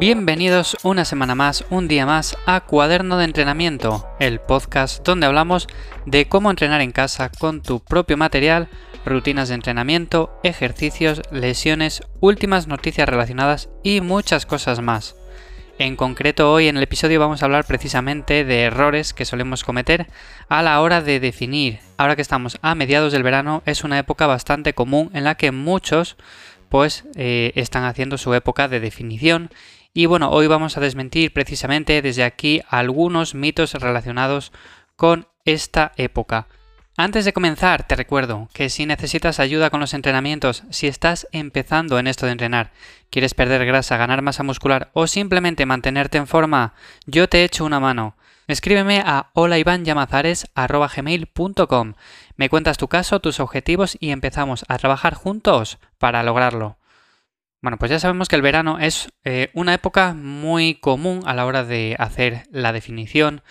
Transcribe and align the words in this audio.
Bienvenidos 0.00 0.76
una 0.84 1.04
semana 1.04 1.34
más, 1.34 1.64
un 1.70 1.88
día 1.88 2.06
más 2.06 2.36
a 2.46 2.60
Cuaderno 2.60 3.18
de 3.18 3.24
Entrenamiento, 3.24 4.06
el 4.20 4.38
podcast 4.38 5.04
donde 5.04 5.26
hablamos 5.26 5.66
de 6.06 6.28
cómo 6.28 6.50
entrenar 6.50 6.80
en 6.80 6.92
casa 6.92 7.30
con 7.30 7.62
tu 7.62 7.80
propio 7.80 8.16
material, 8.16 8.68
rutinas 9.04 9.48
de 9.48 9.56
entrenamiento, 9.56 10.38
ejercicios, 10.44 11.22
lesiones, 11.32 12.02
últimas 12.20 12.68
noticias 12.68 13.08
relacionadas 13.08 13.70
y 13.82 14.00
muchas 14.00 14.46
cosas 14.46 14.80
más. 14.80 15.16
En 15.80 15.94
concreto 15.94 16.52
hoy 16.52 16.66
en 16.66 16.76
el 16.76 16.82
episodio 16.82 17.20
vamos 17.20 17.40
a 17.40 17.44
hablar 17.46 17.64
precisamente 17.64 18.44
de 18.44 18.62
errores 18.62 19.14
que 19.14 19.24
solemos 19.24 19.62
cometer 19.62 20.08
a 20.48 20.62
la 20.62 20.80
hora 20.80 21.02
de 21.02 21.20
definir. 21.20 21.78
Ahora 21.96 22.16
que 22.16 22.22
estamos 22.22 22.58
a 22.62 22.74
mediados 22.74 23.12
del 23.12 23.22
verano 23.22 23.62
es 23.64 23.84
una 23.84 23.98
época 23.98 24.26
bastante 24.26 24.74
común 24.74 25.10
en 25.14 25.22
la 25.22 25.36
que 25.36 25.52
muchos 25.52 26.16
pues 26.68 27.04
eh, 27.14 27.52
están 27.54 27.84
haciendo 27.84 28.18
su 28.18 28.34
época 28.34 28.68
de 28.68 28.80
definición 28.80 29.50
y 29.94 30.06
bueno, 30.06 30.30
hoy 30.30 30.46
vamos 30.46 30.76
a 30.76 30.80
desmentir 30.80 31.32
precisamente 31.32 32.02
desde 32.02 32.24
aquí 32.24 32.62
algunos 32.68 33.34
mitos 33.34 33.74
relacionados 33.74 34.52
con 34.96 35.26
esta 35.44 35.92
época. 35.96 36.46
Antes 36.96 37.24
de 37.24 37.32
comenzar, 37.32 37.86
te 37.86 37.94
recuerdo 37.94 38.48
que 38.52 38.70
si 38.70 38.84
necesitas 38.84 39.38
ayuda 39.38 39.70
con 39.70 39.78
los 39.78 39.94
entrenamientos, 39.94 40.64
si 40.70 40.88
estás 40.88 41.28
empezando 41.30 41.98
en 41.98 42.08
esto 42.08 42.26
de 42.26 42.32
entrenar, 42.32 42.72
quieres 43.08 43.34
perder 43.34 43.64
grasa, 43.64 43.96
ganar 43.96 44.20
masa 44.20 44.42
muscular 44.42 44.90
o 44.94 45.06
simplemente 45.06 45.64
mantenerte 45.64 46.18
en 46.18 46.26
forma, 46.26 46.74
yo 47.06 47.28
te 47.28 47.44
echo 47.44 47.64
una 47.64 47.78
mano. 47.78 48.16
Escríbeme 48.48 49.02
a 49.04 49.30
holaivanllamazares.com. 49.34 51.94
Me 52.36 52.48
cuentas 52.48 52.78
tu 52.78 52.88
caso, 52.88 53.20
tus 53.20 53.40
objetivos 53.40 53.98
y 54.00 54.10
empezamos 54.10 54.64
a 54.68 54.78
trabajar 54.78 55.12
juntos 55.12 55.76
para 55.98 56.22
lograrlo. 56.22 56.78
Bueno, 57.60 57.76
pues 57.76 57.90
ya 57.90 57.98
sabemos 57.98 58.28
que 58.28 58.36
el 58.36 58.42
verano 58.42 58.78
es 58.78 59.12
eh, 59.24 59.50
una 59.52 59.74
época 59.74 60.14
muy 60.14 60.76
común 60.76 61.20
a 61.26 61.34
la 61.34 61.44
hora 61.44 61.62
de 61.62 61.94
hacer 61.98 62.44
la 62.50 62.72
definición, 62.72 63.42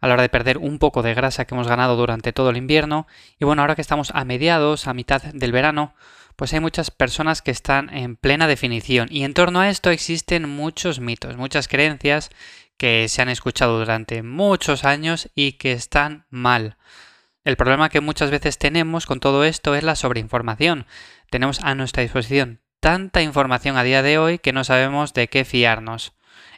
a 0.00 0.08
la 0.08 0.14
hora 0.14 0.22
de 0.22 0.30
perder 0.30 0.56
un 0.56 0.78
poco 0.78 1.02
de 1.02 1.12
grasa 1.12 1.44
que 1.44 1.54
hemos 1.54 1.68
ganado 1.68 1.94
durante 1.94 2.32
todo 2.32 2.48
el 2.48 2.56
invierno. 2.56 3.06
Y 3.38 3.44
bueno, 3.44 3.60
ahora 3.60 3.74
que 3.74 3.82
estamos 3.82 4.10
a 4.14 4.24
mediados, 4.24 4.86
a 4.86 4.94
mitad 4.94 5.22
del 5.22 5.52
verano, 5.52 5.94
pues 6.34 6.54
hay 6.54 6.60
muchas 6.60 6.90
personas 6.90 7.42
que 7.42 7.50
están 7.50 7.94
en 7.94 8.16
plena 8.16 8.46
definición. 8.46 9.08
Y 9.10 9.24
en 9.24 9.34
torno 9.34 9.60
a 9.60 9.68
esto 9.68 9.90
existen 9.90 10.48
muchos 10.48 10.98
mitos, 10.98 11.36
muchas 11.36 11.68
creencias 11.68 12.30
que 12.76 13.08
se 13.08 13.22
han 13.22 13.28
escuchado 13.28 13.78
durante 13.78 14.22
muchos 14.22 14.84
años 14.84 15.30
y 15.34 15.52
que 15.52 15.72
están 15.72 16.26
mal. 16.30 16.76
El 17.44 17.56
problema 17.56 17.88
que 17.88 18.00
muchas 18.00 18.30
veces 18.30 18.58
tenemos 18.58 19.06
con 19.06 19.20
todo 19.20 19.44
esto 19.44 19.74
es 19.74 19.84
la 19.84 19.96
sobreinformación. 19.96 20.86
Tenemos 21.30 21.60
a 21.60 21.74
nuestra 21.74 22.02
disposición 22.02 22.60
tanta 22.80 23.22
información 23.22 23.76
a 23.76 23.82
día 23.82 24.02
de 24.02 24.18
hoy 24.18 24.38
que 24.38 24.52
no 24.52 24.64
sabemos 24.64 25.14
de 25.14 25.28
qué 25.28 25.44
fiarnos. 25.44 26.12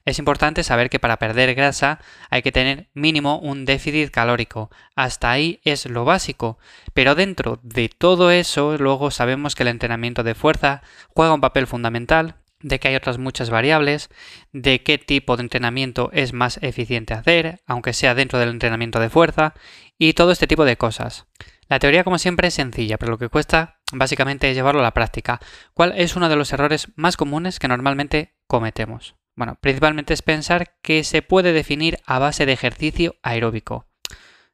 Es 0.04 0.18
importante 0.18 0.62
saber 0.62 0.90
que 0.90 0.98
para 0.98 1.18
perder 1.18 1.54
grasa 1.54 2.00
hay 2.30 2.42
que 2.42 2.52
tener 2.52 2.88
mínimo 2.94 3.38
un 3.38 3.64
déficit 3.64 4.10
calórico. 4.10 4.70
Hasta 4.96 5.30
ahí 5.30 5.60
es 5.64 5.86
lo 5.86 6.04
básico. 6.04 6.58
Pero 6.94 7.14
dentro 7.14 7.60
de 7.62 7.88
todo 7.88 8.30
eso, 8.30 8.76
luego 8.78 9.10
sabemos 9.10 9.54
que 9.54 9.64
el 9.64 9.68
entrenamiento 9.68 10.22
de 10.22 10.34
fuerza 10.34 10.82
juega 11.14 11.34
un 11.34 11.40
papel 11.40 11.66
fundamental, 11.66 12.36
de 12.60 12.78
que 12.78 12.88
hay 12.88 12.94
otras 12.94 13.18
muchas 13.18 13.50
variables, 13.50 14.10
de 14.52 14.82
qué 14.82 14.98
tipo 14.98 15.36
de 15.36 15.42
entrenamiento 15.42 16.10
es 16.12 16.32
más 16.32 16.58
eficiente 16.62 17.14
hacer, 17.14 17.60
aunque 17.66 17.92
sea 17.92 18.14
dentro 18.14 18.38
del 18.38 18.50
entrenamiento 18.50 19.00
de 19.00 19.10
fuerza, 19.10 19.54
y 19.98 20.14
todo 20.14 20.32
este 20.32 20.46
tipo 20.46 20.64
de 20.64 20.76
cosas. 20.76 21.26
La 21.68 21.78
teoría, 21.78 22.04
como 22.04 22.18
siempre, 22.18 22.48
es 22.48 22.54
sencilla, 22.54 22.96
pero 22.96 23.12
lo 23.12 23.18
que 23.18 23.28
cuesta 23.28 23.80
básicamente 23.92 24.48
es 24.48 24.56
llevarlo 24.56 24.80
a 24.80 24.84
la 24.84 24.94
práctica. 24.94 25.38
¿Cuál 25.74 25.92
es 25.96 26.16
uno 26.16 26.28
de 26.28 26.36
los 26.36 26.52
errores 26.52 26.88
más 26.96 27.16
comunes 27.16 27.58
que 27.58 27.68
normalmente 27.68 28.34
cometemos? 28.46 29.16
Bueno, 29.36 29.56
principalmente 29.60 30.14
es 30.14 30.22
pensar 30.22 30.74
que 30.82 31.04
se 31.04 31.22
puede 31.22 31.52
definir 31.52 31.98
a 32.06 32.18
base 32.18 32.46
de 32.46 32.52
ejercicio 32.52 33.16
aeróbico. 33.22 33.86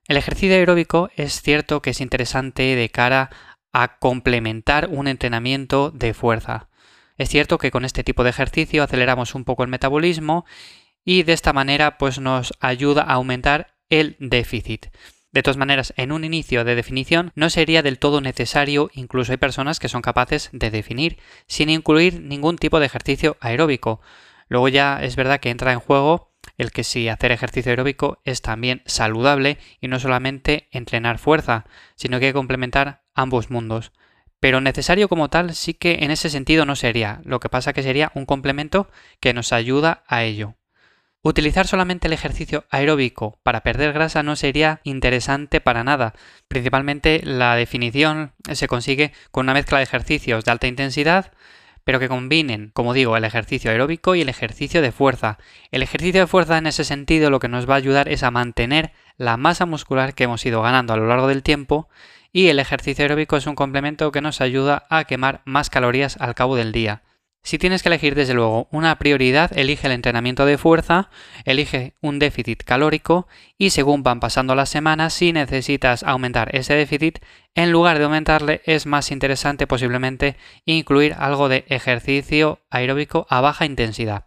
El 0.09 0.19
ejercicio 0.19 0.55
aeróbico 0.56 1.09
es 1.17 1.41
cierto 1.41 1.81
que 1.81 1.91
es 1.91 2.00
interesante 2.00 2.62
de 2.77 2.89
cara 2.91 3.31
a 3.73 3.99
complementar 3.99 4.89
un 4.91 5.09
entrenamiento 5.09 5.91
de 5.91 6.12
fuerza. 6.12 6.69
Es 7.17 7.29
cierto 7.29 7.59
que 7.59 7.71
con 7.71 7.85
este 7.85 8.03
tipo 8.05 8.25
de 8.25 8.31
ejercicio 8.31 8.83
aceleramos 8.83 9.35
un 9.35 9.45
poco 9.45 9.63
el 9.63 9.71
metabolismo 9.71 10.45
y 11.05 11.23
de 11.23 11.33
esta 11.33 11.53
manera 11.53 11.99
pues 11.99 12.19
nos 12.19 12.55
ayuda 12.61 13.03
a 13.03 13.15
aumentar 13.15 13.77
el 13.89 14.17
déficit. 14.19 14.87
De 15.31 15.43
todas 15.43 15.57
maneras, 15.57 15.93
en 15.97 16.13
un 16.13 16.25
inicio 16.25 16.65
de 16.65 16.77
definición 16.77 17.33
no 17.35 17.51
sería 17.51 17.83
del 17.83 17.99
todo 17.99 18.21
necesario, 18.21 18.91
incluso 18.95 19.33
hay 19.33 19.39
personas 19.39 19.81
que 19.81 19.89
son 19.89 20.01
capaces 20.01 20.49
de 20.53 20.71
definir 20.71 21.19
sin 21.49 21.71
incluir 21.71 22.21
ningún 22.21 22.57
tipo 22.57 22.79
de 22.79 22.87
ejercicio 22.87 23.37
aeróbico. 23.41 24.01
Luego 24.49 24.69
ya 24.69 25.03
es 25.03 25.17
verdad 25.17 25.41
que 25.41 25.51
entra 25.51 25.73
en 25.73 25.81
juego 25.81 26.33
el 26.57 26.71
que 26.71 26.85
si 26.85 27.09
hacer 27.09 27.33
ejercicio 27.33 27.71
aeróbico 27.71 28.21
es 28.25 28.43
también 28.43 28.83
saludable 28.87 29.59
y 29.81 29.89
no 29.89 29.99
solamente 29.99 30.69
entrenar 30.71 31.19
fuerza, 31.19 31.65
sino 31.97 32.19
que 32.19 32.27
hay 32.27 32.31
que 32.31 32.39
complementar 32.39 33.03
ambos 33.15 33.51
mundos. 33.51 33.93
Pero 34.44 34.60
necesario 34.60 35.09
como 35.09 35.31
tal 35.31 35.55
sí 35.55 35.72
que 35.72 36.00
en 36.03 36.10
ese 36.10 36.28
sentido 36.28 36.66
no 36.66 36.77
sería, 36.77 37.22
lo 37.25 37.41
que 37.41 37.49
pasa 37.49 37.72
que 37.72 37.82
sería 37.82 38.12
un 38.15 38.27
complemento 38.27 38.91
que 39.19 39.32
nos 39.32 39.55
ayuda 39.55 40.05
a 40.06 40.22
ello. 40.22 40.55
Utilizar 41.22 41.66
solamente 41.66 42.09
el 42.09 42.12
ejercicio 42.12 42.66
aeróbico 42.69 43.38
para 43.43 43.62
perder 43.62 43.94
grasa 43.94 44.22
no 44.22 44.37
sería 44.37 44.82
interesante 44.84 45.62
para 45.62 45.82
nada. 45.82 46.12
Principalmente 46.47 47.22
la 47.25 47.56
definición 47.56 48.34
se 48.53 48.69
consigue 48.69 49.15
con 49.31 49.47
una 49.47 49.55
mezcla 49.55 49.78
de 49.78 49.84
ejercicios 49.84 50.44
de 50.44 50.53
alta 50.53 50.66
intensidad, 50.66 51.32
pero 51.84 52.00
que 52.00 52.09
combinen, 52.09 52.71
como 52.72 52.95
digo, 52.95 53.17
el 53.17 53.25
ejercicio 53.25 53.71
aeróbico 53.71 54.15
y 54.15 54.22
el 54.22 54.28
ejercicio 54.28 54.83
de 54.83 54.93
fuerza. 54.93 55.39
El 55.71 55.83
ejercicio 55.83 56.22
de 56.22 56.27
fuerza 56.27 56.59
en 56.59 56.67
ese 56.67 56.84
sentido 56.84 57.31
lo 57.31 57.41
que 57.41 57.49
nos 57.49 57.69
va 57.69 57.75
a 57.75 57.78
ayudar 57.78 58.09
es 58.09 58.22
a 58.22 58.31
mantener 58.31 58.93
la 59.17 59.37
masa 59.37 59.67
muscular 59.67 60.15
que 60.15 60.25
hemos 60.25 60.44
ido 60.44 60.62
ganando 60.62 60.93
a 60.93 60.97
lo 60.97 61.06
largo 61.06 61.28
del 61.28 61.43
tiempo 61.43 61.89
y 62.33 62.49
el 62.49 62.59
ejercicio 62.59 63.05
aeróbico 63.05 63.37
es 63.37 63.47
un 63.47 63.55
complemento 63.55 64.11
que 64.11 64.21
nos 64.21 64.41
ayuda 64.41 64.87
a 64.91 65.05
quemar 65.05 65.43
más 65.44 65.71
calorías 65.71 66.17
al 66.19 66.34
cabo 66.34 66.56
del 66.56 66.73
día. 66.73 67.03
Si 67.47 67.59
tienes 67.59 67.82
que 67.82 67.91
elegir 67.91 68.15
desde 68.15 68.32
luego 68.32 68.69
una 68.71 68.97
prioridad, 68.97 69.56
elige 69.56 69.87
el 69.87 69.93
entrenamiento 69.93 70.47
de 70.47 70.56
fuerza, 70.56 71.10
elige 71.44 71.93
un 72.00 72.19
déficit 72.19 72.62
calórico 72.62 73.28
y 73.59 73.69
según 73.69 74.03
van 74.03 74.19
pasando 74.19 74.55
las 74.55 74.71
semanas, 74.71 75.12
si 75.12 75.31
necesitas 75.34 76.05
aumentar 76.05 76.56
ese 76.56 76.75
déficit, 76.75 77.19
en 77.55 77.71
lugar 77.71 77.99
de 77.99 78.05
aumentarle 78.05 78.62
es 78.65 78.87
más 78.87 79.10
interesante 79.10 79.66
posiblemente 79.66 80.38
incluir 80.65 81.15
algo 81.19 81.50
de 81.50 81.66
ejercicio 81.69 82.60
aeróbico 82.71 83.27
a 83.28 83.43
baja 83.43 83.66
intensidad. 83.66 84.25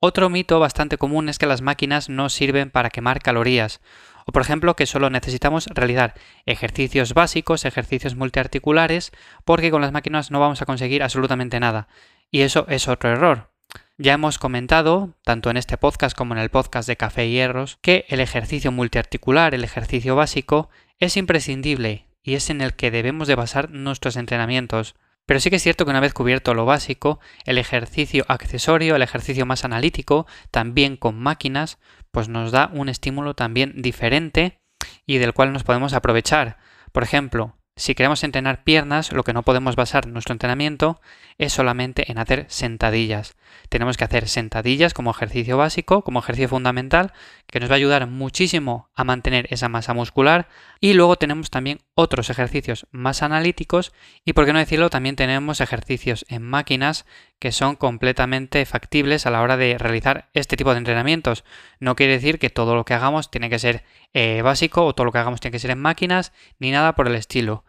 Otro 0.00 0.28
mito 0.28 0.58
bastante 0.58 0.98
común 0.98 1.28
es 1.28 1.38
que 1.38 1.46
las 1.46 1.62
máquinas 1.62 2.08
no 2.08 2.28
sirven 2.28 2.72
para 2.72 2.90
quemar 2.90 3.22
calorías. 3.22 3.80
O 4.26 4.32
por 4.32 4.42
ejemplo 4.42 4.74
que 4.74 4.86
solo 4.86 5.08
necesitamos 5.08 5.68
realizar 5.68 6.14
ejercicios 6.46 7.14
básicos, 7.14 7.64
ejercicios 7.64 8.16
multiarticulares, 8.16 9.12
porque 9.44 9.70
con 9.70 9.82
las 9.82 9.92
máquinas 9.92 10.32
no 10.32 10.40
vamos 10.40 10.60
a 10.60 10.66
conseguir 10.66 11.04
absolutamente 11.04 11.60
nada. 11.60 11.86
Y 12.30 12.40
eso 12.40 12.66
es 12.68 12.88
otro 12.88 13.10
error. 13.10 13.50
Ya 13.98 14.12
hemos 14.12 14.38
comentado, 14.38 15.14
tanto 15.24 15.48
en 15.48 15.56
este 15.56 15.78
podcast 15.78 16.16
como 16.16 16.34
en 16.34 16.40
el 16.40 16.50
podcast 16.50 16.86
de 16.86 16.96
Café 16.96 17.26
y 17.26 17.32
Hierros, 17.32 17.78
que 17.80 18.04
el 18.08 18.20
ejercicio 18.20 18.70
multiarticular, 18.70 19.54
el 19.54 19.64
ejercicio 19.64 20.14
básico, 20.16 20.68
es 20.98 21.16
imprescindible 21.16 22.06
y 22.22 22.34
es 22.34 22.50
en 22.50 22.60
el 22.60 22.74
que 22.74 22.90
debemos 22.90 23.26
de 23.26 23.36
basar 23.36 23.70
nuestros 23.70 24.16
entrenamientos. 24.16 24.96
Pero 25.24 25.40
sí 25.40 25.48
que 25.48 25.56
es 25.56 25.62
cierto 25.62 25.84
que 25.84 25.90
una 25.90 26.00
vez 26.00 26.12
cubierto 26.12 26.52
lo 26.52 26.66
básico, 26.66 27.20
el 27.44 27.58
ejercicio 27.58 28.24
accesorio, 28.28 28.96
el 28.96 29.02
ejercicio 29.02 29.46
más 29.46 29.64
analítico, 29.64 30.26
también 30.50 30.96
con 30.96 31.18
máquinas, 31.18 31.78
pues 32.10 32.28
nos 32.28 32.52
da 32.52 32.70
un 32.72 32.88
estímulo 32.88 33.34
también 33.34 33.80
diferente 33.80 34.58
y 35.06 35.18
del 35.18 35.32
cual 35.32 35.52
nos 35.52 35.64
podemos 35.64 35.94
aprovechar. 35.94 36.58
Por 36.92 37.02
ejemplo, 37.02 37.56
si 37.76 37.94
queremos 37.94 38.24
entrenar 38.24 38.64
piernas, 38.64 39.12
lo 39.12 39.22
que 39.22 39.34
no 39.34 39.42
podemos 39.42 39.76
basar 39.76 40.06
nuestro 40.06 40.32
entrenamiento 40.32 40.98
es 41.36 41.52
solamente 41.52 42.10
en 42.10 42.18
hacer 42.18 42.46
sentadillas. 42.48 43.36
Tenemos 43.68 43.98
que 43.98 44.04
hacer 44.04 44.28
sentadillas 44.28 44.94
como 44.94 45.10
ejercicio 45.10 45.58
básico, 45.58 46.02
como 46.02 46.20
ejercicio 46.20 46.48
fundamental, 46.48 47.12
que 47.46 47.60
nos 47.60 47.70
va 47.70 47.74
a 47.74 47.76
ayudar 47.76 48.06
muchísimo 48.06 48.90
a 48.94 49.04
mantener 49.04 49.46
esa 49.50 49.68
masa 49.68 49.94
muscular. 49.94 50.48
Y 50.80 50.94
luego 50.94 51.16
tenemos 51.16 51.50
también 51.50 51.80
otros 51.94 52.30
ejercicios 52.30 52.86
más 52.90 53.22
analíticos 53.22 53.92
y, 54.24 54.32
por 54.32 54.44
qué 54.44 54.52
no 54.52 54.58
decirlo, 54.58 54.90
también 54.90 55.16
tenemos 55.16 55.60
ejercicios 55.60 56.24
en 56.28 56.42
máquinas 56.42 57.06
que 57.38 57.52
son 57.52 57.76
completamente 57.76 58.64
factibles 58.66 59.26
a 59.26 59.30
la 59.30 59.42
hora 59.42 59.56
de 59.56 59.78
realizar 59.78 60.28
este 60.32 60.56
tipo 60.56 60.72
de 60.72 60.78
entrenamientos. 60.78 61.44
No 61.80 61.96
quiere 61.96 62.14
decir 62.14 62.38
que 62.38 62.50
todo 62.50 62.74
lo 62.74 62.84
que 62.84 62.94
hagamos 62.94 63.30
tiene 63.30 63.50
que 63.50 63.58
ser 63.58 63.84
eh, 64.14 64.42
básico 64.42 64.84
o 64.84 64.94
todo 64.94 65.04
lo 65.04 65.12
que 65.12 65.18
hagamos 65.18 65.40
tiene 65.40 65.52
que 65.52 65.58
ser 65.58 65.70
en 65.70 65.80
máquinas, 65.80 66.32
ni 66.58 66.70
nada 66.70 66.94
por 66.94 67.06
el 67.06 67.14
estilo. 67.14 67.64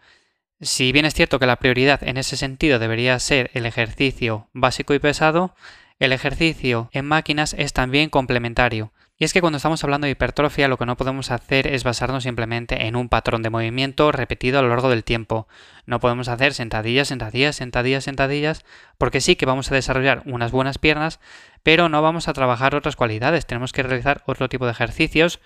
Si 0.60 0.92
bien 0.92 1.06
es 1.06 1.14
cierto 1.14 1.38
que 1.38 1.46
la 1.46 1.58
prioridad 1.58 2.04
en 2.04 2.18
ese 2.18 2.36
sentido 2.36 2.80
debería 2.80 3.20
ser 3.20 3.52
el 3.54 3.68
ejercicio 3.68 4.50
básico 4.54 4.96
y 4.96 5.00
pesado, 5.00 5.54
el 6.00 6.12
ejercicio 6.14 6.90
en 6.94 7.06
máquinas 7.06 7.54
es 7.54 7.74
también 7.74 8.10
complementario. 8.10 8.92
Y 9.20 9.26
es 9.26 9.34
que 9.34 9.42
cuando 9.42 9.58
estamos 9.58 9.84
hablando 9.84 10.06
de 10.06 10.12
hipertrofia 10.12 10.68
lo 10.68 10.78
que 10.78 10.86
no 10.86 10.96
podemos 10.96 11.32
hacer 11.32 11.66
es 11.66 11.84
basarnos 11.84 12.24
simplemente 12.24 12.86
en 12.86 12.96
un 12.96 13.10
patrón 13.10 13.42
de 13.42 13.50
movimiento 13.50 14.12
repetido 14.12 14.60
a 14.60 14.62
lo 14.62 14.70
largo 14.70 14.90
del 14.90 15.04
tiempo. 15.04 15.48
No 15.88 16.00
podemos 16.00 16.28
hacer 16.28 16.54
sentadillas, 16.54 17.08
sentadillas, 17.08 17.56
sentadillas, 17.56 18.04
sentadillas, 18.04 18.64
porque 19.00 19.20
sí 19.20 19.36
que 19.36 19.48
vamos 19.48 19.72
a 19.72 19.76
desarrollar 19.76 20.22
unas 20.26 20.52
buenas 20.52 20.78
piernas, 20.78 21.20
pero 21.64 21.90
no 21.90 22.04
vamos 22.04 22.28
a 22.28 22.34
trabajar 22.34 22.76
otras 22.76 22.96
cualidades. 22.96 23.48
Tenemos 23.48 23.74
que 23.74 23.82
realizar 23.82 24.22
otro 24.28 24.50
tipo 24.50 24.66
de 24.66 24.72
ejercicios. 24.72 25.40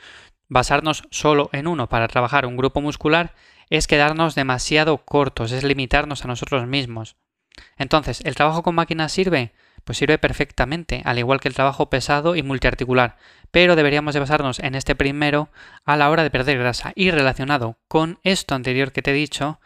Basarnos 0.50 1.03
solo 1.09 1.50
en 1.53 1.68
uno 1.68 1.88
para 1.88 2.09
trabajar 2.09 2.45
un 2.45 2.57
grupo 2.57 2.81
muscular 2.81 3.35
es 3.69 3.88
quedarnos 3.88 4.35
demasiado 4.35 4.97
cortos, 5.06 5.53
es 5.53 5.63
limitarnos 5.63 6.25
a 6.25 6.27
nosotros 6.27 6.68
mismos. 6.68 7.15
Entonces, 7.77 8.19
¿el 8.25 8.35
trabajo 8.35 8.63
con 8.63 8.75
máquinas 8.75 9.13
sirve? 9.13 9.53
Pues 9.83 9.98
sirve 9.98 10.18
perfectamente, 10.18 11.01
al 11.06 11.19
igual 11.19 11.39
que 11.39 11.48
el 11.48 11.56
trabajo 11.56 11.89
pesado 11.89 12.36
y 12.36 12.44
multiarticular, 12.44 13.18
pero 13.51 13.75
deberíamos 13.75 14.13
de 14.13 14.19
basarnos 14.19 14.60
en 14.60 14.75
este 14.75 14.95
primero 14.95 15.50
a 15.83 15.98
la 15.98 16.10
hora 16.10 16.24
de 16.24 16.30
perder 16.30 16.57
grasa. 16.57 16.94
Y 16.95 17.12
relacionado 17.12 17.78
con 17.88 18.19
esto 18.24 18.56
anterior 18.56 18.92
que 18.92 19.01
te 19.01 19.12
he 19.12 19.16
dicho, 19.16 19.60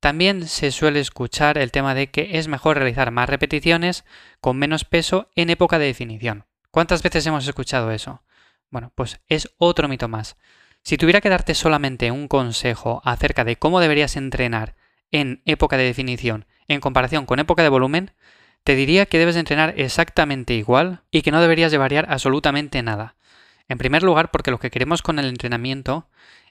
también 0.00 0.46
se 0.46 0.70
suele 0.70 1.00
escuchar 1.00 1.56
el 1.56 1.70
tema 1.70 1.94
de 1.94 2.10
que 2.10 2.38
es 2.38 2.46
mejor 2.46 2.76
realizar 2.76 3.10
más 3.10 3.28
repeticiones 3.28 4.04
con 4.40 4.58
menos 4.58 4.84
peso 4.84 5.30
en 5.34 5.50
época 5.50 5.78
de 5.78 5.86
definición. 5.86 6.44
¿Cuántas 6.70 7.02
veces 7.02 7.26
hemos 7.26 7.46
escuchado 7.46 7.90
eso? 7.90 8.22
Bueno, 8.70 8.92
pues 8.94 9.20
es 9.28 9.54
otro 9.56 9.88
mito 9.88 10.08
más. 10.08 10.36
Si 10.82 10.98
tuviera 10.98 11.22
que 11.22 11.30
darte 11.30 11.54
solamente 11.54 12.10
un 12.10 12.28
consejo 12.28 13.00
acerca 13.04 13.44
de 13.44 13.56
cómo 13.56 13.80
deberías 13.80 14.16
entrenar 14.16 14.74
en 15.10 15.40
época 15.46 15.78
de 15.78 15.84
definición 15.84 16.46
en 16.68 16.80
comparación 16.80 17.26
con 17.26 17.38
época 17.38 17.62
de 17.62 17.68
volumen, 17.68 18.12
te 18.64 18.74
diría 18.74 19.06
que 19.06 19.18
debes 19.18 19.36
entrenar 19.36 19.74
exactamente 19.76 20.54
igual 20.54 21.02
y 21.10 21.22
que 21.22 21.30
no 21.30 21.40
deberías 21.40 21.70
de 21.70 21.78
variar 21.78 22.06
absolutamente 22.08 22.82
nada. 22.82 23.14
En 23.68 23.78
primer 23.78 24.02
lugar, 24.02 24.30
porque 24.30 24.50
lo 24.50 24.58
que 24.58 24.70
queremos 24.70 25.02
con 25.02 25.18
el 25.18 25.26
entrenamiento 25.26 26.08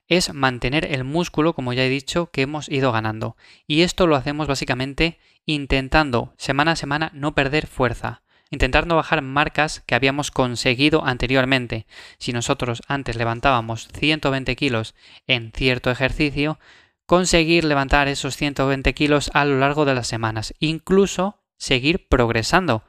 es 0.08 0.34
mantener 0.34 0.86
el 0.92 1.04
músculo, 1.04 1.54
como 1.54 1.74
ya 1.74 1.84
he 1.84 1.90
dicho, 1.90 2.30
que 2.32 2.44
hemos 2.44 2.70
ido 2.70 2.92
ganando. 2.92 3.36
Y 3.68 3.82
esto 3.82 4.06
lo 4.06 4.16
hacemos 4.16 4.48
básicamente 4.48 5.18
intentando 5.46 6.34
semana 6.38 6.72
a 6.72 6.76
semana 6.76 7.12
no 7.14 7.34
perder 7.34 7.68
fuerza, 7.68 8.22
intentando 8.52 8.96
bajar 8.96 9.22
marcas 9.22 9.82
que 9.86 9.96
habíamos 9.96 10.30
conseguido 10.30 11.06
anteriormente. 11.06 11.88
Si 12.20 12.32
nosotros 12.32 12.82
antes 12.88 13.16
levantábamos 13.16 13.88
120 13.94 14.56
kilos 14.56 14.94
en 15.26 15.52
cierto 15.52 15.90
ejercicio, 15.90 16.60
conseguir 17.08 17.64
levantar 17.64 18.08
esos 18.08 18.38
120 18.38 18.94
kilos 18.94 19.32
a 19.34 19.46
lo 19.46 19.58
largo 19.58 19.86
de 19.86 19.96
las 19.96 20.08
semanas, 20.08 20.54
incluso 20.60 21.43
seguir 21.64 22.08
progresando. 22.08 22.84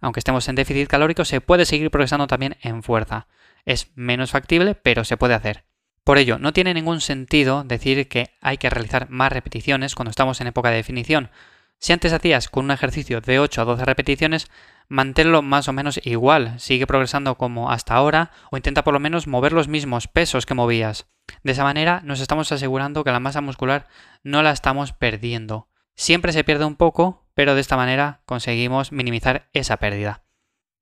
Aunque 0.00 0.20
estemos 0.20 0.48
en 0.48 0.54
déficit 0.54 0.88
calórico, 0.88 1.24
se 1.24 1.40
puede 1.40 1.66
seguir 1.66 1.90
progresando 1.90 2.26
también 2.26 2.56
en 2.62 2.82
fuerza. 2.82 3.26
Es 3.64 3.90
menos 3.96 4.30
factible, 4.30 4.74
pero 4.74 5.04
se 5.04 5.16
puede 5.16 5.34
hacer. 5.34 5.64
Por 6.04 6.16
ello, 6.16 6.38
no 6.38 6.52
tiene 6.52 6.72
ningún 6.72 7.00
sentido 7.00 7.64
decir 7.64 8.08
que 8.08 8.30
hay 8.40 8.56
que 8.56 8.70
realizar 8.70 9.10
más 9.10 9.32
repeticiones 9.32 9.94
cuando 9.94 10.10
estamos 10.10 10.40
en 10.40 10.46
época 10.46 10.70
de 10.70 10.76
definición. 10.76 11.30
Si 11.78 11.92
antes 11.92 12.12
hacías 12.12 12.48
con 12.48 12.66
un 12.66 12.70
ejercicio 12.70 13.20
de 13.20 13.40
8 13.40 13.62
a 13.62 13.64
12 13.64 13.84
repeticiones, 13.84 14.50
manténlo 14.88 15.42
más 15.42 15.68
o 15.68 15.72
menos 15.72 16.00
igual, 16.04 16.58
sigue 16.60 16.86
progresando 16.86 17.36
como 17.36 17.70
hasta 17.70 17.94
ahora 17.94 18.30
o 18.50 18.56
intenta 18.56 18.84
por 18.84 18.94
lo 18.94 19.00
menos 19.00 19.26
mover 19.26 19.52
los 19.52 19.68
mismos 19.68 20.06
pesos 20.06 20.46
que 20.46 20.54
movías. 20.54 21.06
De 21.42 21.52
esa 21.52 21.64
manera 21.64 22.00
nos 22.04 22.20
estamos 22.20 22.52
asegurando 22.52 23.02
que 23.02 23.12
la 23.12 23.20
masa 23.20 23.40
muscular 23.40 23.88
no 24.22 24.42
la 24.42 24.52
estamos 24.52 24.92
perdiendo. 24.92 25.68
Siempre 25.94 26.32
se 26.32 26.44
pierde 26.44 26.64
un 26.64 26.76
poco, 26.76 27.19
pero 27.40 27.54
de 27.54 27.62
esta 27.62 27.78
manera 27.78 28.20
conseguimos 28.26 28.92
minimizar 28.92 29.48
esa 29.54 29.78
pérdida. 29.78 30.24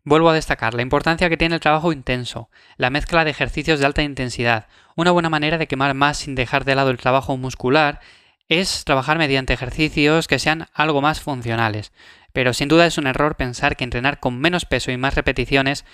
Vuelvo 0.03 0.29
a 0.29 0.35
destacar 0.35 0.75
la 0.75 0.83
importancia 0.83 1.29
que 1.29 1.37
tiene 1.37 1.55
el 1.55 1.61
trabajo 1.61 1.93
intenso, 1.93 2.51
la 2.77 2.91
mezcla 2.91 3.25
de 3.25 3.31
ejercicios 3.31 3.79
de 3.79 3.87
alta 3.87 4.03
intensidad. 4.03 4.67
Una 4.97 5.13
buena 5.13 5.31
manera 5.31 5.57
de 5.57 5.69
quemar 5.69 5.95
más 5.95 6.17
sin 6.17 6.35
dejar 6.35 6.65
de 6.65 6.75
lado 6.75 6.91
el 6.91 6.99
trabajo 6.99 7.37
muscular 7.37 8.01
es 8.49 8.83
trabajar 8.85 9.19
mediante 9.19 9.53
ejercicios 9.53 10.27
que 10.27 10.41
sean 10.41 10.67
algo 10.75 11.01
más 11.01 11.21
funcionales. 11.21 11.93
Pero 12.33 12.53
sin 12.53 12.67
duda 12.67 12.87
es 12.87 12.99
un 12.99 13.07
error 13.07 13.37
pensar 13.37 13.77
que 13.77 13.85
entrenar 13.85 14.19
con 14.19 14.41
menos 14.41 14.65
peso 14.65 14.91
y 14.91 14.97
más 14.97 15.15
repeticiones 15.15 15.85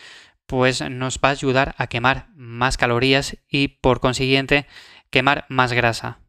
pues 0.47 0.81
nos 0.81 1.19
va 1.19 1.29
a 1.29 1.33
ayudar 1.33 1.75
a 1.77 1.89
quemar 1.89 2.29
más 2.37 2.79
calorías 2.79 3.37
y 3.51 3.69
por 3.69 4.01
consiguiente 4.01 4.67
quemar 5.11 5.45
más 5.51 5.75
grasa. 5.75 6.24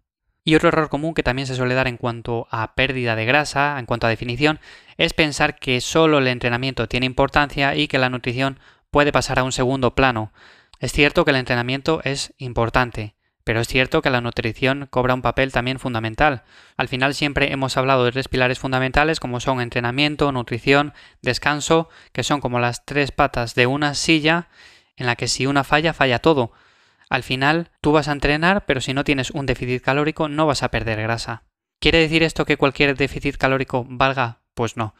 Y 0.47 0.53
otro 0.53 0.69
error 0.69 0.89
común 0.89 1.15
que 1.15 1.24
también 1.24 1.47
se 1.47 1.56
suele 1.56 1.74
dar 1.74 1.88
en 1.88 1.97
cuanto 1.97 2.47
a 2.51 2.75
pérdida 2.75 3.15
de 3.15 3.25
grasa, 3.25 3.80
en 3.80 3.88
cuanto 3.88 4.06
a 4.06 4.12
definición, 4.12 4.59
es 4.95 5.13
pensar 5.13 5.57
que 5.57 5.81
solo 5.81 6.19
el 6.19 6.27
entrenamiento 6.27 6.88
tiene 6.88 7.07
importancia 7.07 7.75
y 7.75 7.88
que 7.88 7.97
la 7.97 8.09
nutrición 8.09 8.59
puede 8.92 9.12
pasar 9.12 9.39
a 9.39 9.44
un 9.44 9.51
segundo 9.51 9.95
plano. 9.95 10.31
Es 10.80 10.92
cierto 10.92 11.25
que 11.25 11.31
el 11.31 11.38
entrenamiento 11.38 12.00
es 12.03 12.36
importante, 12.38 13.15
pero 13.44 13.59
es 13.59 13.68
cierto 13.68 14.03
que 14.03 14.12
la 14.12 14.21
nutrición 14.21 14.88
cobra 14.92 15.15
un 15.15 15.24
papel 15.24 15.51
también 15.51 15.80
fundamental. 15.80 16.44
Al 16.77 16.89
final 16.89 17.15
siempre 17.15 17.51
hemos 17.51 17.75
hablado 17.75 18.06
de 18.06 18.12
tres 18.12 18.27
pilares 18.27 18.59
fundamentales 18.59 19.19
como 19.19 19.39
son 19.39 19.62
entrenamiento, 19.62 20.31
nutrición, 20.31 20.94
descanso, 21.24 21.89
que 22.12 22.24
son 22.24 22.39
como 22.39 22.59
las 22.59 22.86
tres 22.86 23.12
patas 23.12 23.56
de 23.56 23.65
una 23.65 23.95
silla 23.95 24.50
en 24.95 25.07
la 25.07 25.15
que 25.15 25.27
si 25.27 25.48
una 25.48 25.63
falla, 25.63 25.94
falla 25.94 26.19
todo. 26.19 26.53
Al 27.15 27.23
final, 27.23 27.71
tú 27.79 27.94
vas 27.94 28.09
a 28.09 28.12
entrenar, 28.12 28.65
pero 28.65 28.81
si 28.81 28.94
no 28.94 29.06
tienes 29.06 29.31
un 29.31 29.45
déficit 29.45 29.81
calórico, 29.81 30.27
no 30.27 30.45
vas 30.45 30.63
a 30.63 30.69
perder 30.69 31.01
grasa. 31.01 31.44
¿Quiere 31.79 32.00
decir 32.00 32.23
esto 32.23 32.44
que 32.44 32.57
cualquier 32.57 32.97
déficit 32.97 33.38
calórico 33.38 33.85
valga? 33.88 34.41
Pues 34.53 34.75
no, 34.75 34.95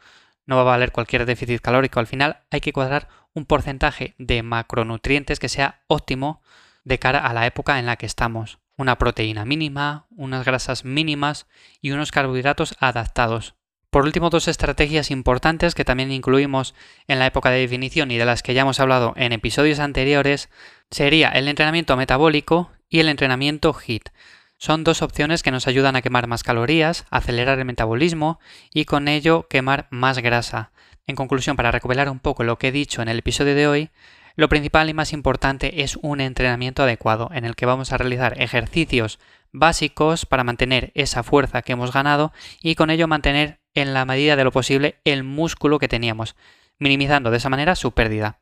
no 0.46 0.56
va 0.56 0.62
a 0.62 0.64
valer 0.64 0.92
cualquier 0.92 1.26
déficit 1.26 1.60
calórico. 1.60 2.00
Al 2.00 2.06
final 2.06 2.38
hay 2.50 2.62
que 2.62 2.72
cuadrar 2.72 3.08
un 3.34 3.44
porcentaje 3.44 4.14
de 4.16 4.42
macronutrientes 4.42 5.38
que 5.38 5.50
sea 5.50 5.82
óptimo 5.88 6.40
de 6.84 6.98
cara 6.98 7.18
a 7.18 7.34
la 7.34 7.44
época 7.44 7.78
en 7.78 7.84
la 7.84 7.96
que 7.96 8.06
estamos. 8.06 8.60
Una 8.78 8.96
proteína 8.96 9.44
mínima, 9.44 10.06
unas 10.08 10.46
grasas 10.46 10.86
mínimas 10.86 11.46
y 11.82 11.90
unos 11.90 12.12
carbohidratos 12.12 12.76
adaptados. 12.80 13.56
Por 13.90 14.04
último, 14.04 14.30
dos 14.30 14.48
estrategias 14.48 15.10
importantes 15.10 15.74
que 15.74 15.84
también 15.84 16.12
incluimos 16.12 16.74
en 17.08 17.18
la 17.18 17.26
época 17.26 17.50
de 17.50 17.60
definición 17.60 18.10
y 18.10 18.18
de 18.18 18.24
las 18.24 18.42
que 18.42 18.54
ya 18.54 18.62
hemos 18.62 18.80
hablado 18.80 19.14
en 19.16 19.32
episodios 19.32 19.78
anteriores 19.78 20.48
sería 20.90 21.30
el 21.30 21.48
entrenamiento 21.48 21.96
metabólico 21.96 22.70
y 22.88 23.00
el 23.00 23.08
entrenamiento 23.08 23.74
HIT. 23.74 24.10
Son 24.58 24.84
dos 24.84 25.02
opciones 25.02 25.42
que 25.42 25.50
nos 25.50 25.66
ayudan 25.66 25.96
a 25.96 26.02
quemar 26.02 26.26
más 26.26 26.42
calorías, 26.42 27.04
acelerar 27.10 27.58
el 27.58 27.64
metabolismo 27.66 28.40
y 28.72 28.86
con 28.86 29.06
ello 29.06 29.46
quemar 29.48 29.86
más 29.90 30.18
grasa. 30.18 30.72
En 31.06 31.14
conclusión, 31.14 31.56
para 31.56 31.70
recopilar 31.70 32.08
un 32.08 32.20
poco 32.20 32.42
lo 32.42 32.58
que 32.58 32.68
he 32.68 32.72
dicho 32.72 33.02
en 33.02 33.08
el 33.08 33.18
episodio 33.18 33.54
de 33.54 33.66
hoy, 33.68 33.90
lo 34.34 34.48
principal 34.48 34.88
y 34.88 34.94
más 34.94 35.12
importante 35.12 35.82
es 35.82 35.96
un 35.96 36.20
entrenamiento 36.20 36.82
adecuado 36.82 37.30
en 37.32 37.44
el 37.44 37.54
que 37.54 37.66
vamos 37.66 37.92
a 37.92 37.98
realizar 37.98 38.40
ejercicios 38.40 39.18
básicos 39.52 40.26
para 40.26 40.44
mantener 40.44 40.92
esa 40.94 41.22
fuerza 41.22 41.62
que 41.62 41.72
hemos 41.72 41.92
ganado 41.92 42.32
y 42.60 42.74
con 42.74 42.90
ello 42.90 43.08
mantener 43.08 43.60
en 43.76 43.94
la 43.94 44.04
medida 44.04 44.34
de 44.34 44.44
lo 44.44 44.50
posible 44.50 44.96
el 45.04 45.22
músculo 45.22 45.78
que 45.78 45.86
teníamos, 45.86 46.34
minimizando 46.78 47.30
de 47.30 47.36
esa 47.36 47.50
manera 47.50 47.76
su 47.76 47.92
pérdida. 47.92 48.40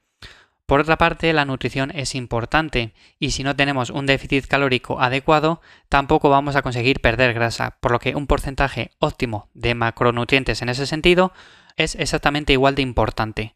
Por 0.66 0.80
otra 0.80 0.96
parte, 0.96 1.30
la 1.34 1.44
nutrición 1.44 1.90
es 1.94 2.14
importante 2.14 2.94
y 3.18 3.32
si 3.32 3.44
no 3.44 3.54
tenemos 3.54 3.90
un 3.90 4.06
déficit 4.06 4.46
calórico 4.46 4.98
adecuado, 4.98 5.60
tampoco 5.90 6.30
vamos 6.30 6.56
a 6.56 6.62
conseguir 6.62 7.00
perder 7.00 7.34
grasa, 7.34 7.76
por 7.80 7.92
lo 7.92 7.98
que 7.98 8.14
un 8.14 8.26
porcentaje 8.26 8.92
óptimo 8.98 9.50
de 9.52 9.74
macronutrientes 9.74 10.62
en 10.62 10.70
ese 10.70 10.86
sentido 10.86 11.32
es 11.76 11.96
exactamente 11.96 12.54
igual 12.54 12.74
de 12.76 12.82
importante. 12.82 13.54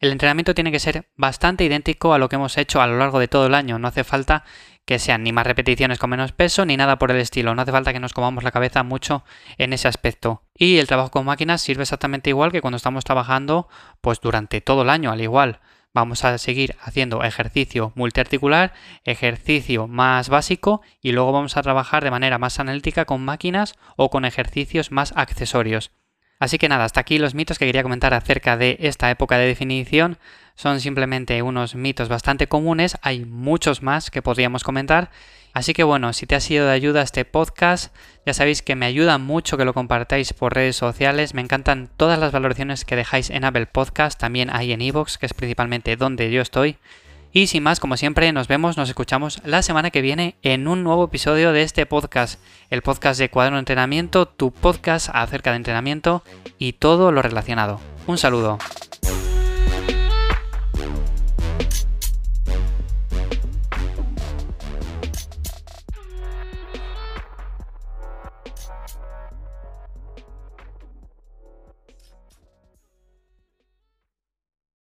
El 0.00 0.12
entrenamiento 0.12 0.54
tiene 0.54 0.70
que 0.70 0.78
ser 0.78 1.08
bastante 1.16 1.64
idéntico 1.64 2.14
a 2.14 2.18
lo 2.18 2.28
que 2.28 2.36
hemos 2.36 2.56
hecho 2.56 2.80
a 2.80 2.86
lo 2.86 2.98
largo 2.98 3.18
de 3.18 3.26
todo 3.26 3.46
el 3.46 3.54
año, 3.54 3.80
no 3.80 3.88
hace 3.88 4.04
falta 4.04 4.44
que 4.88 4.98
sean 4.98 5.22
ni 5.22 5.32
más 5.32 5.46
repeticiones 5.46 5.98
con 5.98 6.08
menos 6.08 6.32
peso 6.32 6.64
ni 6.64 6.78
nada 6.78 6.98
por 6.98 7.10
el 7.10 7.18
estilo. 7.18 7.54
No 7.54 7.60
hace 7.60 7.72
falta 7.72 7.92
que 7.92 8.00
nos 8.00 8.14
comamos 8.14 8.42
la 8.42 8.52
cabeza 8.52 8.84
mucho 8.84 9.22
en 9.58 9.74
ese 9.74 9.86
aspecto. 9.86 10.44
Y 10.54 10.78
el 10.78 10.86
trabajo 10.86 11.10
con 11.10 11.26
máquinas 11.26 11.60
sirve 11.60 11.82
exactamente 11.82 12.30
igual 12.30 12.52
que 12.52 12.62
cuando 12.62 12.78
estamos 12.78 13.04
trabajando 13.04 13.68
pues 14.00 14.18
durante 14.22 14.62
todo 14.62 14.80
el 14.80 14.88
año, 14.88 15.10
al 15.10 15.20
igual. 15.20 15.60
Vamos 15.92 16.24
a 16.24 16.38
seguir 16.38 16.74
haciendo 16.80 17.22
ejercicio 17.22 17.92
multiarticular, 17.96 18.72
ejercicio 19.04 19.88
más 19.88 20.30
básico 20.30 20.80
y 21.02 21.12
luego 21.12 21.32
vamos 21.32 21.58
a 21.58 21.62
trabajar 21.62 22.02
de 22.02 22.10
manera 22.10 22.38
más 22.38 22.58
analítica 22.58 23.04
con 23.04 23.22
máquinas 23.22 23.74
o 23.96 24.08
con 24.08 24.24
ejercicios 24.24 24.90
más 24.90 25.12
accesorios. 25.16 25.90
Así 26.38 26.56
que 26.56 26.70
nada, 26.70 26.84
hasta 26.84 27.00
aquí 27.00 27.18
los 27.18 27.34
mitos 27.34 27.58
que 27.58 27.66
quería 27.66 27.82
comentar 27.82 28.14
acerca 28.14 28.56
de 28.56 28.78
esta 28.80 29.10
época 29.10 29.36
de 29.36 29.48
definición. 29.48 30.18
Son 30.58 30.80
simplemente 30.80 31.40
unos 31.40 31.76
mitos 31.76 32.08
bastante 32.08 32.48
comunes, 32.48 32.98
hay 33.00 33.24
muchos 33.24 33.80
más 33.80 34.10
que 34.10 34.22
podríamos 34.22 34.64
comentar. 34.64 35.08
Así 35.52 35.72
que 35.72 35.84
bueno, 35.84 36.12
si 36.12 36.26
te 36.26 36.34
ha 36.34 36.40
sido 36.40 36.66
de 36.66 36.72
ayuda 36.72 37.02
este 37.02 37.24
podcast, 37.24 37.94
ya 38.26 38.34
sabéis 38.34 38.62
que 38.62 38.74
me 38.74 38.84
ayuda 38.84 39.18
mucho 39.18 39.56
que 39.56 39.64
lo 39.64 39.72
compartáis 39.72 40.32
por 40.32 40.56
redes 40.56 40.74
sociales. 40.74 41.32
Me 41.32 41.42
encantan 41.42 41.88
todas 41.96 42.18
las 42.18 42.32
valoraciones 42.32 42.84
que 42.84 42.96
dejáis 42.96 43.30
en 43.30 43.44
Apple 43.44 43.66
Podcast, 43.66 44.18
también 44.18 44.50
hay 44.50 44.72
en 44.72 44.82
Evox, 44.82 45.16
que 45.16 45.26
es 45.26 45.32
principalmente 45.32 45.94
donde 45.94 46.28
yo 46.32 46.42
estoy. 46.42 46.76
Y 47.32 47.46
sin 47.46 47.62
más, 47.62 47.78
como 47.78 47.96
siempre, 47.96 48.32
nos 48.32 48.48
vemos, 48.48 48.76
nos 48.76 48.88
escuchamos 48.88 49.40
la 49.44 49.62
semana 49.62 49.92
que 49.92 50.02
viene 50.02 50.34
en 50.42 50.66
un 50.66 50.82
nuevo 50.82 51.04
episodio 51.04 51.52
de 51.52 51.62
este 51.62 51.86
podcast, 51.86 52.40
el 52.68 52.82
podcast 52.82 53.20
de 53.20 53.30
Cuaderno 53.30 53.58
de 53.58 53.60
Entrenamiento, 53.60 54.26
tu 54.26 54.50
podcast 54.50 55.08
acerca 55.12 55.50
de 55.50 55.58
entrenamiento 55.58 56.24
y 56.58 56.72
todo 56.72 57.12
lo 57.12 57.22
relacionado. 57.22 57.80
Un 58.08 58.18
saludo. 58.18 58.58